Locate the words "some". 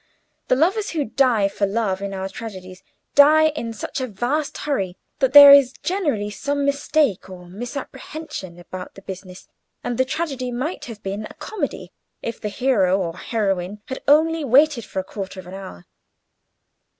6.31-6.65